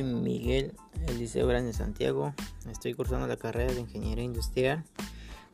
[0.00, 0.72] Soy Miguel
[1.08, 2.32] Eliseo Grande Santiago.
[2.70, 4.82] Estoy cursando la carrera de Ingeniería Industrial,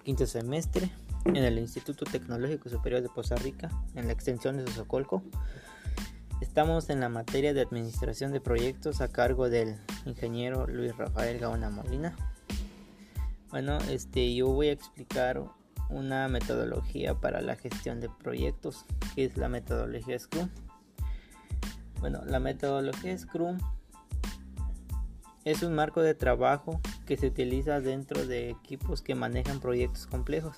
[0.05, 0.89] quinto semestre,
[1.25, 5.25] en el Instituto Tecnológico Superior de Poza Rica, en la extensión de Sosocolco.
[6.41, 11.69] Estamos en la materia de administración de proyectos a cargo del ingeniero Luis Rafael Gaona
[11.69, 12.15] Molina.
[13.51, 15.43] Bueno, este, yo voy a explicar
[15.91, 18.85] una metodología para la gestión de proyectos,
[19.17, 20.49] que es la metodología Scrum.
[21.99, 23.59] Bueno, la metodología Scrum
[25.47, 30.57] es un marco de trabajo que se utiliza dentro de equipos que manejan proyectos complejos.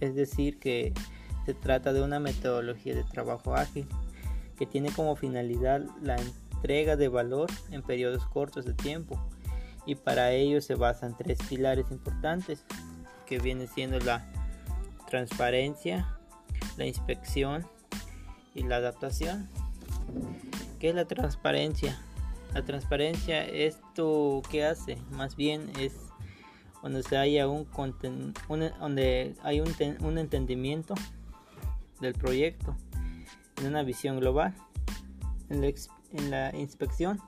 [0.00, 0.92] Es decir, que
[1.46, 3.88] se trata de una metodología de trabajo ágil
[4.58, 9.18] que tiene como finalidad la entrega de valor en periodos cortos de tiempo
[9.86, 12.62] y para ello se basan tres pilares importantes
[13.24, 14.30] que viene siendo la
[15.08, 16.18] transparencia,
[16.76, 17.66] la inspección
[18.54, 19.48] y la adaptación.
[20.78, 21.98] ¿Qué es la transparencia?
[22.54, 24.96] La transparencia, ¿esto que hace?
[25.10, 25.94] Más bien es
[26.82, 27.66] donde se haya un,
[28.80, 30.94] donde hay un, un entendimiento
[32.00, 32.76] del proyecto
[33.56, 34.54] en una visión global.
[35.48, 37.20] En la, inspección,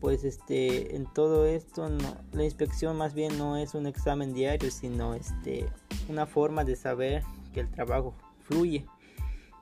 [0.00, 1.88] pues este, en todo esto,
[2.32, 5.68] la inspección más bien no es un examen diario, sino este,
[6.08, 8.86] una forma de saber que el trabajo fluye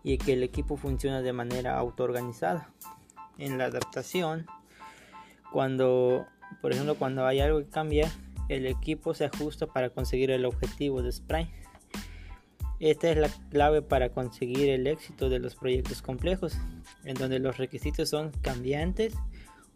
[0.03, 2.71] y que el equipo funciona de manera autoorganizada.
[3.39, 4.47] En la adaptación,
[5.55, 6.27] cuando,
[6.61, 8.11] por ejemplo, cuando hay algo que cambia,
[8.49, 11.49] el equipo se ajusta para conseguir el objetivo de Sprint.
[12.81, 16.59] Esta es la clave para conseguir el éxito de los proyectos complejos,
[17.05, 19.15] en donde los requisitos son cambiantes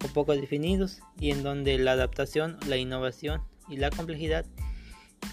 [0.05, 4.47] o poco definidos y en donde la adaptación, la innovación y la complejidad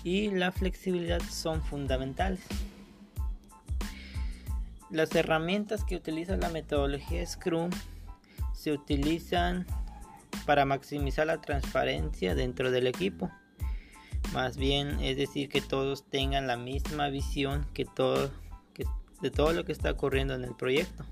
[0.03, 2.41] y la flexibilidad son fundamentales.
[4.91, 7.71] Las herramientas que utiliza la metodología Scrum
[8.53, 9.65] se utilizan
[10.45, 13.31] para maximizar la transparencia dentro del equipo.
[14.33, 18.31] Más bien, es decir, que todos tengan la misma visión que todo,
[19.21, 21.05] de todo lo que está ocurriendo en el proyecto.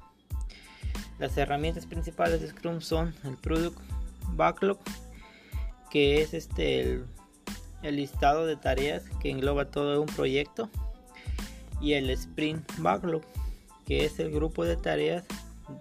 [1.19, 3.79] Las herramientas principales de Scrum son el Product
[4.29, 4.79] Backlog,
[5.89, 7.05] que es este el,
[7.83, 10.69] el listado de tareas que engloba todo un proyecto,
[11.81, 13.23] y el Sprint Backlog,
[13.85, 15.23] que es el grupo de tareas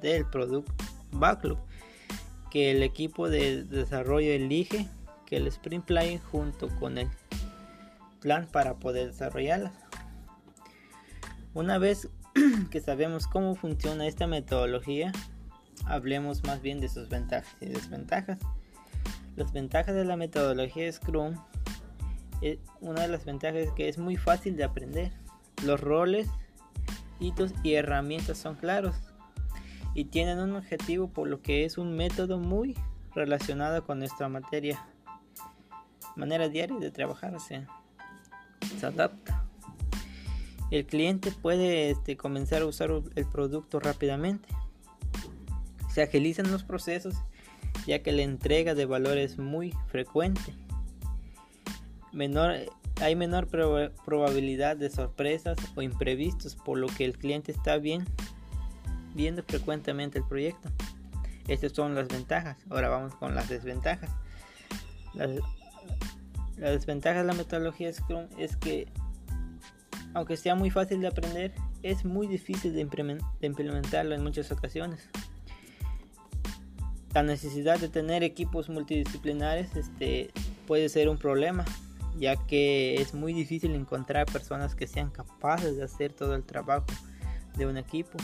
[0.00, 0.68] del Product
[1.12, 1.58] Backlog
[2.52, 4.86] que el equipo de desarrollo elige
[5.24, 7.08] que el sprint plan junto con el
[8.20, 9.72] plan para poder desarrollarlas.
[11.54, 12.10] Una vez
[12.70, 15.12] que sabemos cómo funciona esta metodología,
[15.86, 18.38] hablemos más bien de sus ventajas y desventajas.
[19.34, 21.36] Las ventajas de la metodología Scrum,
[22.42, 25.10] es una de las ventajas es que es muy fácil de aprender.
[25.64, 26.28] Los roles,
[27.18, 28.94] hitos y herramientas son claros
[29.94, 32.76] y tienen un objetivo por lo que es un método muy
[33.14, 34.86] relacionado con nuestra materia.
[36.16, 37.66] Manera diaria de trabajar se
[38.82, 39.44] adapta.
[40.70, 44.48] El cliente puede este, comenzar a usar el producto rápidamente.
[45.92, 47.14] Se agilizan los procesos
[47.86, 50.54] ya que la entrega de valor es muy frecuente.
[52.12, 52.54] Menor
[53.00, 58.06] hay menor probabilidad de sorpresas o imprevistos por lo que el cliente está bien
[59.14, 60.70] viendo frecuentemente el proyecto.
[61.48, 62.56] Estas son las ventajas.
[62.70, 64.10] Ahora vamos con las desventajas.
[65.14, 65.28] La,
[66.56, 68.86] desventaja de la metodología Scrum es que,
[70.14, 71.52] aunque sea muy fácil de aprender,
[71.82, 72.80] es muy difícil de,
[73.42, 75.08] implementarlo en muchas ocasiones.
[77.12, 80.30] La necesidad de tener equipos multidisciplinares este,
[80.66, 81.64] puede ser un problema,
[82.16, 86.86] ya que es muy difícil encontrar personas que sean capaces de hacer todo el trabajo
[87.56, 88.16] de un equipo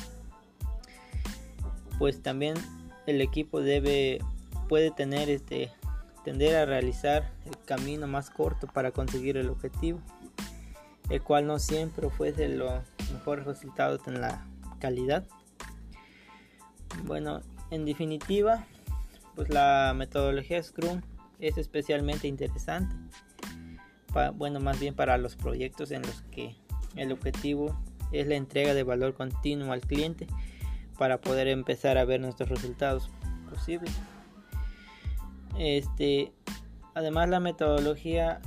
[1.98, 2.54] pues también
[3.06, 4.20] el equipo debe
[4.68, 5.70] puede tener este
[6.24, 10.00] tender a realizar el camino más corto para conseguir el objetivo
[11.08, 12.82] el cual no siempre ofrece los
[13.14, 14.46] mejores resultados en la
[14.78, 15.26] calidad.
[17.04, 17.40] Bueno
[17.70, 18.66] en definitiva
[19.34, 21.00] pues la metodología Scrum
[21.38, 22.94] es especialmente interesante
[24.34, 26.56] bueno más bien para los proyectos en los que
[26.96, 27.78] el objetivo
[28.12, 30.26] es la entrega de valor continuo al cliente
[30.98, 33.08] para poder empezar a ver nuestros resultados
[33.48, 33.92] posibles.
[35.58, 36.32] Este,
[36.94, 38.40] además la metodología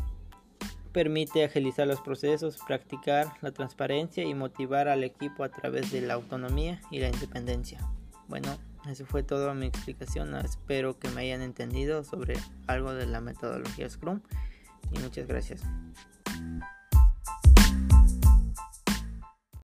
[0.92, 6.16] permite agilizar los procesos, practicar la transparencia y motivar al equipo a través de la
[6.16, 7.80] autonomía y la independencia.
[8.28, 8.58] Bueno,
[8.90, 10.36] eso fue toda mi explicación.
[10.36, 12.36] Espero que me hayan entendido sobre
[12.68, 14.22] algo de la metodología Scrum
[14.92, 15.62] y muchas gracias.